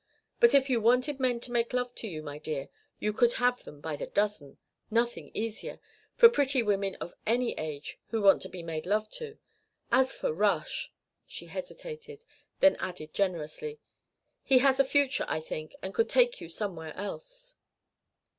[0.39, 3.63] But if you wanted men to make love to you, my dear, you could have
[3.65, 4.57] them by the dozen.
[4.89, 5.79] Nothing easier
[6.15, 9.37] for pretty women of any age who want to be made love to.
[9.91, 10.91] As for Rush"
[11.27, 12.25] She hesitated,
[12.61, 13.79] then added generously,
[14.41, 17.57] "he has a future, I think, and could take you somewhere else."